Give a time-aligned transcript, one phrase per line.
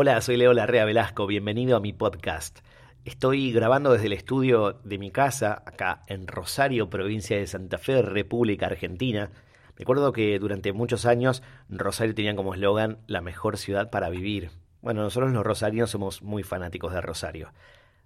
[0.00, 2.60] Hola, soy Leo Larrea Velasco, bienvenido a mi podcast.
[3.04, 8.00] Estoy grabando desde el estudio de mi casa, acá en Rosario, provincia de Santa Fe,
[8.02, 9.32] República Argentina.
[9.74, 14.52] Recuerdo que durante muchos años Rosario tenía como eslogan la mejor ciudad para vivir.
[14.82, 17.52] Bueno, nosotros los rosarinos somos muy fanáticos de Rosario.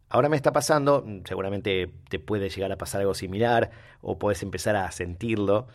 [0.09, 3.71] Ahora me está pasando, seguramente te puede llegar a pasar algo similar
[4.01, 5.67] o puedes empezar a sentirlo,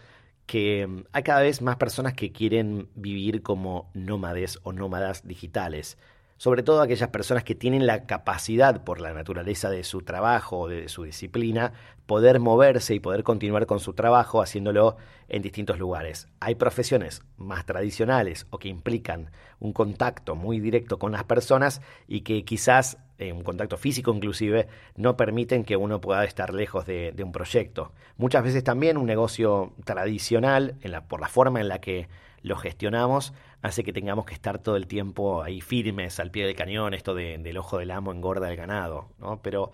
[0.47, 5.99] que mm, hay cada vez más personas que quieren vivir como nómades o nómadas digitales.
[6.37, 10.67] Sobre todo aquellas personas que tienen la capacidad, por la naturaleza de su trabajo o
[10.67, 11.73] de su disciplina,
[12.05, 14.97] poder moverse y poder continuar con su trabajo haciéndolo
[15.29, 16.27] en distintos lugares.
[16.39, 22.21] Hay profesiones más tradicionales o que implican un contacto muy directo con las personas y
[22.21, 27.13] que quizás eh, un contacto físico inclusive, no permiten que uno pueda estar lejos de,
[27.23, 27.91] un proyecto.
[28.17, 30.75] Muchas veces también un negocio tradicional,
[31.07, 32.07] por la forma en la que
[32.43, 36.55] lo gestionamos, hace que tengamos que estar todo el tiempo ahí firmes, al pie del
[36.55, 39.41] cañón, esto del ojo del amo engorda el ganado, ¿no?
[39.41, 39.71] Pero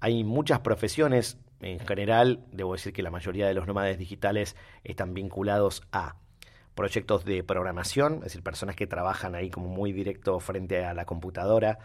[0.00, 5.14] hay muchas profesiones, en general, debo decir que la mayoría de los nómades digitales están
[5.14, 6.16] vinculados a
[6.74, 11.04] proyectos de programación, es decir, personas que trabajan ahí como muy directo frente a la
[11.04, 11.78] computadora,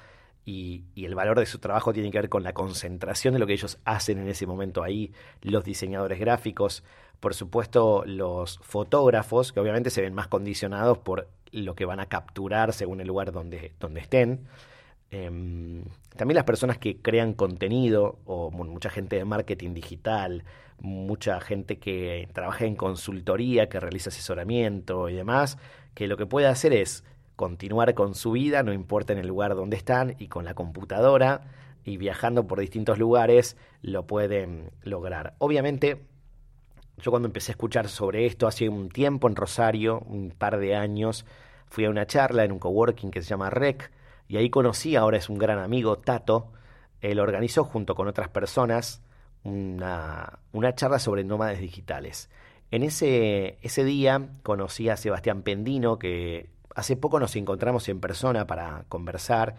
[0.45, 3.53] y, el valor de su trabajo tiene que ver con la concentración de lo que
[3.53, 6.83] ellos hacen en ese momento ahí, los diseñadores gráficos,
[7.19, 12.07] por supuesto los fotógrafos, que obviamente se ven más condicionados por lo que van a
[12.07, 14.47] capturar según el lugar donde, donde estén.
[15.11, 15.83] Em,
[16.15, 20.43] también las personas que crean contenido, o mucha gente de marketing digital,
[20.79, 25.57] mucha gente que trabaja en consultoría, que realiza asesoramiento y demás,
[25.93, 27.03] que lo que puede hacer es
[27.39, 31.43] continuar con su vida, no importa en el lugar donde están, y con la computadora
[31.85, 35.35] y viajando por distintos lugares lo pueden lograr.
[35.37, 36.03] Obviamente,
[36.97, 40.75] yo cuando empecé a escuchar sobre esto hace un tiempo en Rosario, un par de
[40.75, 41.25] años,
[41.69, 43.89] fui a una charla en un coworking que se llama REC,
[44.27, 46.51] y ahí conocí, ahora es un gran amigo, Tato,
[46.99, 49.01] él organizó junto con otras personas
[49.45, 52.29] una, una charla sobre nómades digitales.
[52.69, 58.47] En ese, ese día conocí a Sebastián Pendino, que Hace poco nos encontramos en persona
[58.47, 59.57] para conversar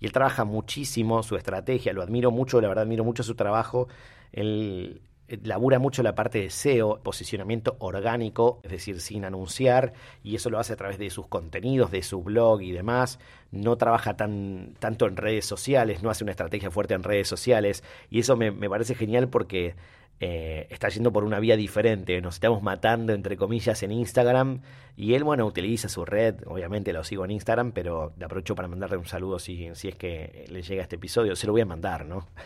[0.00, 3.88] y él trabaja muchísimo su estrategia, lo admiro mucho, la verdad admiro mucho su trabajo.
[4.32, 5.02] Él
[5.42, 10.58] labura mucho la parte de SEO, posicionamiento orgánico, es decir, sin anunciar, y eso lo
[10.58, 13.18] hace a través de sus contenidos, de su blog y demás.
[13.50, 17.84] No trabaja tan, tanto en redes sociales, no hace una estrategia fuerte en redes sociales,
[18.08, 19.74] y eso me, me parece genial porque
[20.20, 22.20] eh, está yendo por una vía diferente.
[22.20, 24.60] Nos estamos matando, entre comillas, en Instagram.
[24.96, 26.36] Y él, bueno, utiliza su red.
[26.46, 29.96] Obviamente lo sigo en Instagram, pero le aprovecho para mandarle un saludo si, si es
[29.96, 31.34] que le llega este episodio.
[31.34, 32.26] Se lo voy a mandar, ¿no?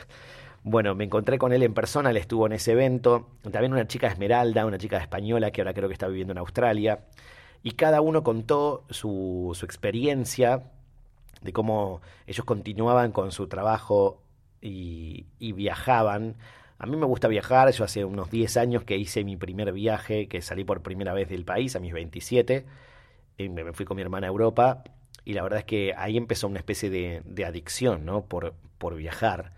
[0.69, 3.29] Bueno, me encontré con él en persona, él estuvo en ese evento.
[3.53, 7.05] También una chica Esmeralda, una chica española que ahora creo que está viviendo en Australia.
[7.63, 10.65] Y cada uno contó su, su experiencia
[11.41, 14.21] de cómo ellos continuaban con su trabajo
[14.61, 16.35] y, y viajaban
[16.79, 20.29] a mí me gusta viajar, yo hace unos 10 años que hice mi primer viaje,
[20.29, 22.67] que salí por primera vez del país, a mis 27,
[23.39, 24.85] y me fui con mi hermana a Europa,
[25.25, 28.27] y la verdad es que ahí empezó una especie de, de adicción, ¿no?
[28.27, 29.56] Por, por viajar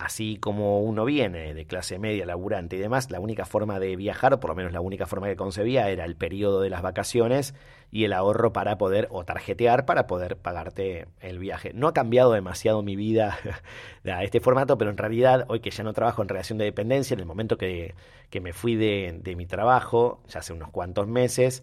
[0.00, 4.40] así como uno viene de clase media, laburante y demás, la única forma de viajar,
[4.40, 7.54] por lo menos la única forma que concebía, era el periodo de las vacaciones
[7.90, 11.72] y el ahorro para poder, o tarjetear para poder pagarte el viaje.
[11.74, 13.38] No ha cambiado demasiado mi vida
[14.04, 17.12] a este formato, pero en realidad, hoy que ya no trabajo en relación de dependencia,
[17.12, 17.94] en el momento que,
[18.30, 21.62] que me fui de, de mi trabajo, ya hace unos cuantos meses,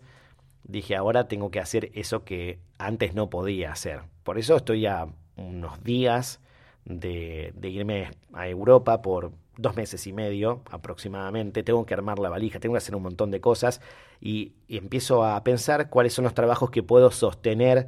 [0.64, 4.02] dije, ahora tengo que hacer eso que antes no podía hacer.
[4.24, 6.40] Por eso estoy a unos días
[6.88, 12.60] de, irme a Europa por dos meses y medio aproximadamente, tengo que armar la valija,
[12.60, 13.82] tengo que hacer un montón de cosas
[14.22, 17.88] y, empiezo a pensar cuáles son los trabajos que puedo sostener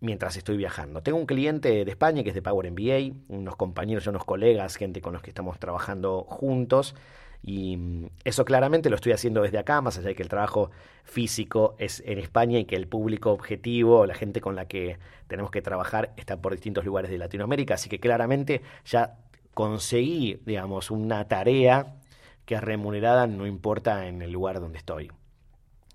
[0.00, 1.02] mientras estoy viajando.
[1.02, 4.76] Tengo un cliente de España que es de Power MBA, unos compañeros y unos colegas,
[4.76, 6.94] gente con los que estamos trabajando juntos
[7.42, 10.70] y mm, eso claramente lo estoy haciendo desde acá, más allá de que el trabajo
[11.04, 15.50] físico es en España y que el público objetivo, la gente con la que tenemos
[15.50, 17.74] que trabajar, está por distintos lugares de Latinoamérica.
[17.74, 19.18] Así que claramente ya
[19.54, 21.96] conseguí, digamos, una tarea
[22.44, 25.10] que es remunerada, no importa en el lugar donde estoy.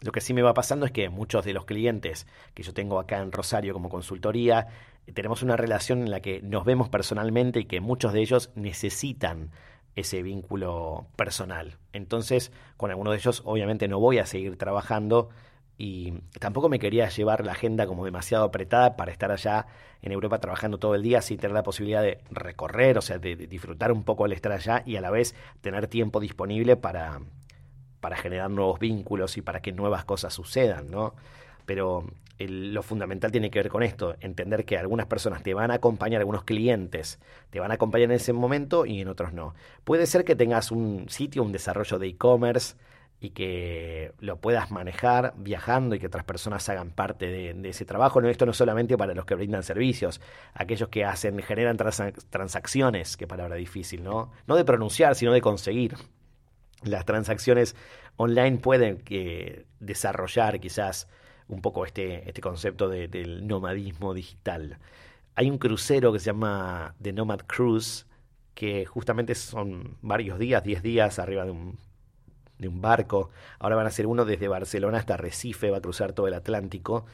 [0.02, 3.00] Lo que sí me va pasando es que muchos de los clientes que yo tengo
[3.00, 4.68] acá en Rosario como consultoría,
[5.14, 9.52] tenemos una relación en la que nos vemos personalmente y que muchos de ellos necesitan
[9.98, 11.78] ese vínculo personal.
[11.92, 15.30] Entonces, con alguno de ellos obviamente no voy a seguir trabajando
[15.76, 19.66] y tampoco me quería llevar la agenda como demasiado apretada para estar allá
[20.04, 23.36] en Europa trabajando todo el día sin tener la posibilidad de recorrer, o sea, de,
[23.36, 27.20] disfrutar un poco el estar allá y a la vez tener tiempo disponible para,
[28.00, 31.16] para generar nuevos vínculos y para que nuevas cosas sucedan, ¿no?
[31.68, 32.04] Pero
[32.40, 36.22] lo fundamental tiene que ver con esto, entender que algunas personas te van a acompañar,
[36.22, 37.20] algunos clientes
[37.50, 39.54] te van a acompañar en ese momento y en otros no.
[39.84, 42.76] Puede ser que tengas un sitio, un desarrollo de e-commerce
[43.20, 48.22] y que lo puedas manejar viajando y que otras personas hagan parte de, ese trabajo.
[48.22, 50.22] No, esto no solamente para los que brindan servicios,
[50.54, 54.32] aquellos que hacen, generan transacciones, qué palabra difícil, ¿no?
[54.46, 55.96] No de pronunciar, sino de conseguir.
[56.84, 57.76] Las transacciones
[58.18, 61.08] online pueden eh, desarrollar quizás
[61.48, 64.80] un poco este, este concepto del nomadismo digital.
[65.36, 68.08] Hay un crucero que se llama The Nomad Cruise,
[68.54, 71.78] que justamente son varios días, 10 días arriba de un,
[72.58, 73.30] de un barco.
[73.60, 77.06] Ahora van a ser uno desde Barcelona hasta Recife, va a cruzar todo el Atlántico.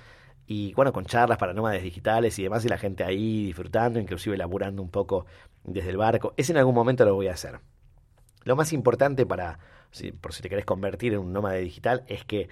[0.46, 4.38] Y bueno, con charlas para nómades digitales y demás, y la gente ahí disfrutando, inclusive
[4.38, 5.26] laburando un poco
[5.64, 6.34] desde el barco.
[6.38, 7.60] Ese en algún momento lo voy a hacer.
[8.44, 9.60] Lo más importante para,
[10.22, 12.50] por si te querés convertir en un nómade digital, es que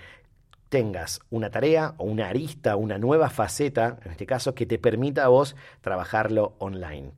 [0.72, 5.26] tengas una tarea o una arista, una nueva faceta, en este caso, que te permita
[5.26, 7.12] a vos trabajarlo online.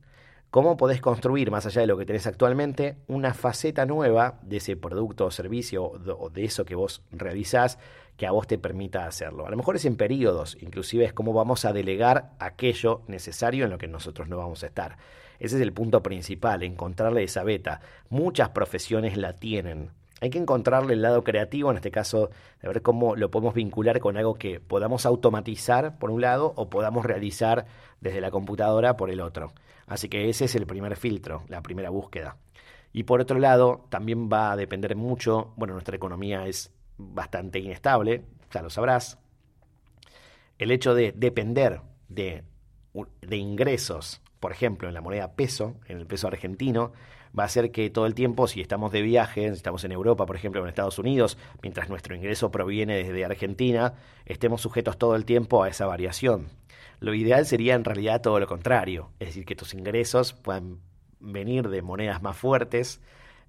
[0.50, 4.76] ¿Cómo podés construir, más allá de lo que tenés actualmente, una faceta nueva de ese
[4.76, 7.78] producto o servicio o de eso que vos realizás
[8.16, 9.46] que a vos te permita hacerlo?
[9.46, 13.70] A lo mejor es en periodos, inclusive es cómo vamos a delegar aquello necesario en
[13.70, 14.96] lo que nosotros no vamos a estar.
[15.38, 17.80] Ese es el punto principal, encontrarle esa beta.
[18.08, 19.90] Muchas profesiones la tienen,
[20.24, 22.30] hay que encontrarle el lado creativo, en este caso,
[22.62, 26.70] de ver cómo lo podemos vincular con algo que podamos automatizar por un lado o
[26.70, 27.66] podamos realizar
[28.00, 29.52] desde la computadora por el otro.
[29.86, 32.38] Así que ese es el primer filtro, la primera búsqueda.
[32.90, 38.24] Y por otro lado, también va a depender mucho, bueno, nuestra economía es bastante inestable,
[38.50, 39.18] ya lo sabrás.
[40.56, 42.44] El hecho de depender de,
[43.20, 46.92] de ingresos, por ejemplo, en la moneda peso, en el peso argentino,
[47.38, 50.26] va a ser que todo el tiempo, si estamos de viaje, si estamos en Europa,
[50.26, 53.94] por ejemplo, en Estados Unidos, mientras nuestro ingreso proviene desde Argentina,
[54.24, 56.48] estemos sujetos todo el tiempo a esa variación.
[57.00, 60.78] Lo ideal sería en realidad todo lo contrario, es decir, que tus ingresos puedan
[61.18, 63.00] venir de monedas más fuertes,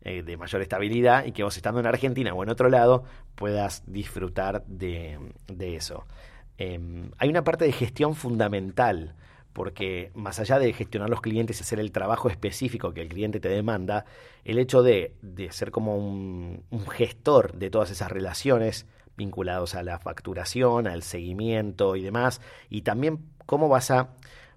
[0.02, 3.04] eh, de mayor estabilidad, y que vos estando en Argentina o en otro lado
[3.36, 5.18] puedas disfrutar de,
[5.58, 6.06] eso.
[6.58, 9.16] Em, hay una parte de gestión fundamental
[9.56, 13.40] porque más allá de gestionar los clientes y hacer el trabajo específico que el cliente
[13.40, 14.04] te demanda,
[14.44, 15.14] el hecho de,
[15.50, 18.86] ser como un, un, gestor de todas esas relaciones
[19.16, 24.10] vinculados a la facturación, al seguimiento y demás, y también cómo vas a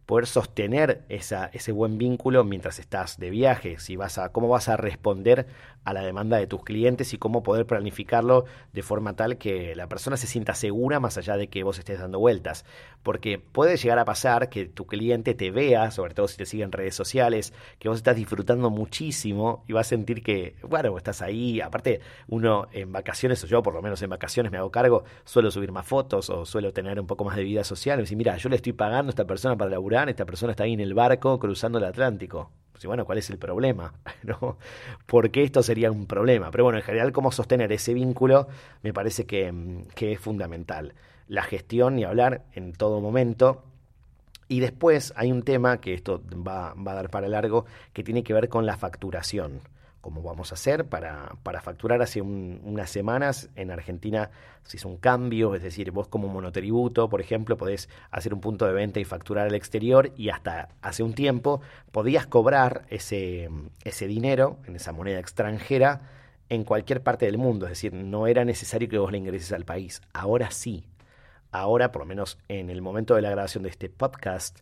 [0.08, 4.78] poder sostener ese buen vínculo mientras estás de viaje, si vas a, cómo vas a
[4.78, 5.46] responder
[5.84, 9.86] a la demanda de tus clientes y cómo poder planificarlo de forma tal que la
[9.86, 12.64] persona se sienta segura más allá de que vos estés dando vueltas.
[13.02, 16.62] Porque puede llegar a pasar que tu cliente te vea, sobre todo si te sigue
[16.62, 21.20] en redes sociales, que vos estás disfrutando muchísimo y vas a sentir que, bueno, estás
[21.20, 21.60] ahí.
[21.60, 25.50] Aparte, uno en vacaciones, o yo por lo menos en vacaciones me hago cargo, suelo
[25.50, 27.98] subir más fotos o suelo tener un poco más de vida social.
[27.98, 30.64] Y decir, mira, yo le estoy pagando a esta persona para laburar esta persona está
[30.64, 32.50] ahí en el barco cruzando el Atlántico.
[32.72, 33.94] Pues, bueno, ¿cuál es el problema?
[34.22, 34.58] ¿No?
[35.06, 36.50] ¿Por qué esto sería un problema?
[36.50, 38.48] Pero bueno, en general, cómo sostener ese vínculo
[38.82, 40.94] me parece que, mm, que es fundamental.
[41.26, 43.64] La gestión y hablar en todo momento.
[44.46, 48.22] Y después hay un tema que esto va, va a dar para largo, que tiene
[48.22, 49.60] que ver con la facturación
[50.00, 52.00] como vamos a hacer para, para facturar.
[52.02, 54.30] Hace unas semanas en Argentina
[54.62, 58.66] se hizo un cambio, es decir, vos como monotributo, por ejemplo, podés hacer un punto
[58.66, 63.48] de venta y facturar al exterior y hasta hace un tiempo podías cobrar ese,
[63.84, 66.02] ese dinero en esa moneda extranjera
[66.48, 69.64] en cualquier parte del mundo, es decir, no era necesario que vos le ingreses al
[69.64, 70.00] país.
[70.12, 70.84] Ahora sí,
[71.50, 74.60] ahora, por lo menos en el momento de la grabación de este podcast,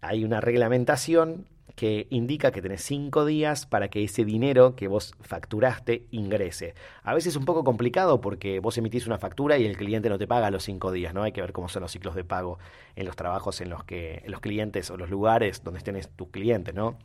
[0.00, 1.46] hay una reglamentación
[1.76, 6.74] que indica que tenés cinco días para que ese dinero que vos facturaste ingrese.
[7.02, 10.18] A veces es un poco complicado porque vos emitís una factura y el cliente no
[10.18, 11.22] te paga los cinco días, ¿no?
[11.22, 12.58] Hay que ver cómo son los ciclos de pago
[12.96, 16.28] en los trabajos en los que en los clientes o los lugares donde estén tus
[16.28, 16.98] clientes, ¿no?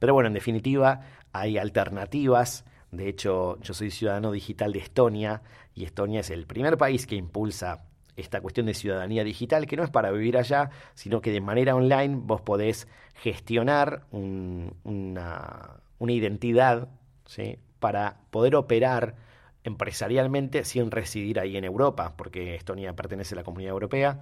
[0.00, 2.64] Pero bueno, en definitiva, hay alternativas.
[2.90, 5.42] De hecho, yo soy ciudadano digital de Estonia
[5.76, 7.84] y Estonia es el primer país que impulsa
[8.20, 11.74] esta cuestión de ciudadanía digital, que no es para vivir allá, sino que de manera
[11.74, 16.88] online vos podés gestionar una, identidad
[17.26, 17.58] ¿sí?
[17.78, 19.16] para poder operar
[19.64, 24.20] empresarialmente sin residir ahí en Europa, porque Estonia pertenece a la comunidad europea.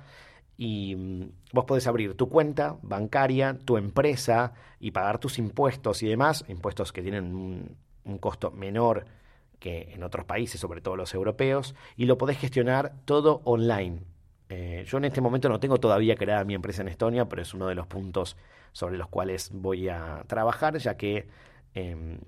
[0.57, 6.09] Y mm, vos podés abrir tu cuenta bancaria, tu empresa y pagar tus impuestos y
[6.09, 9.05] demás, impuestos que tienen un costo menor
[9.59, 14.01] que en otros países, sobre todo los europeos, y lo podés gestionar todo online.
[14.49, 17.53] Eh, yo en este momento no tengo todavía creada mi empresa en Estonia, pero es
[17.55, 18.37] uno de los puntos
[18.73, 21.29] sobre los cuales voy a trabajar, ya que
[21.75, 22.19] em,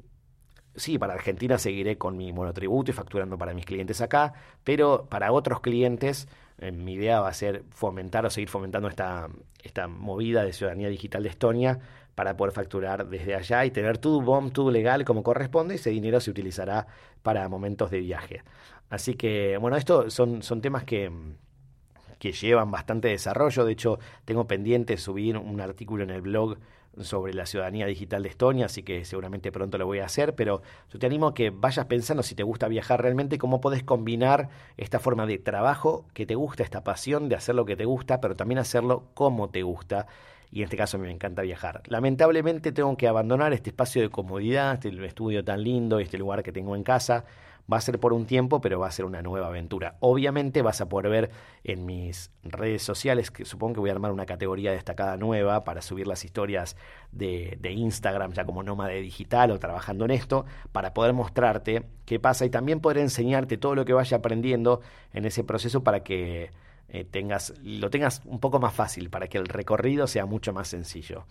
[0.74, 4.34] sí, para Argentina seguiré con mi monotributo y facturando para mis clientes acá,
[4.64, 9.28] pero para otros clientes eh, mi idea va a ser fomentar o seguir fomentando esta,
[9.62, 11.78] esta movida de ciudadanía digital de Estonia
[12.20, 15.76] para poder facturar desde allá y tener todo BOM, todo legal como corresponde.
[15.76, 16.86] Ese dinero se utilizará
[17.22, 18.42] para momentos de viaje.
[18.90, 21.10] Así que, bueno, esto son, son temas que,
[22.18, 23.64] que llevan bastante desarrollo.
[23.64, 26.58] De hecho, tengo pendiente subir un artículo en el blog
[27.00, 30.62] sobre la ciudadanía digital de Estonia, así que seguramente pronto lo voy a hacer, pero
[30.92, 34.48] yo te animo a que vayas pensando si te gusta viajar realmente, cómo puedes combinar
[34.76, 38.20] esta forma de trabajo que te gusta, esta pasión de hacer lo que te gusta,
[38.20, 40.06] pero también hacerlo como te gusta.
[40.52, 41.82] Y en este caso me encanta viajar.
[41.86, 46.50] Lamentablemente tengo que abandonar este espacio de comodidad, este estudio tan lindo, este lugar que
[46.50, 47.24] tengo en casa,
[47.70, 49.96] Va a ser por un tiempo, pero va a ser una nueva aventura.
[50.00, 51.30] Obviamente vas a poder ver
[51.64, 55.82] en mis redes sociales, que supongo que voy a armar una categoría destacada nueva para
[55.82, 56.76] subir las historias
[57.12, 62.44] de, Instagram ya como nómade digital o trabajando en esto, para poder mostrarte qué pasa
[62.44, 64.80] y también poder enseñarte todo lo que vaya aprendiendo
[65.12, 66.50] en ese proceso para que
[66.88, 70.68] eh, tengas, lo tengas un poco más fácil, para que el recorrido sea mucho más
[70.68, 71.26] sencillo.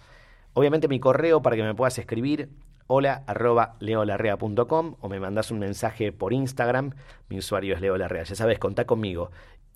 [0.53, 2.50] Obviamente mi correo para que me puedas escribir
[2.91, 6.91] hola arroba leolarrea.com o me mandas un mensaje por Instagram.
[7.29, 8.24] Mi usuario es leolarrea.
[8.24, 9.31] Ya sabes, contá conmigo.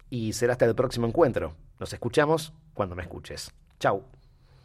[0.09, 1.53] Y será hasta el próximo encuentro.
[1.79, 3.53] Nos escuchamos cuando me escuches.
[3.79, 4.03] Chau.